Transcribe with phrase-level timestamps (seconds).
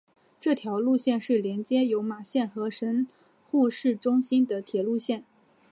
[0.39, 3.07] 这条线路是连接有马线和神
[3.51, 5.23] 户市中心的铁路线。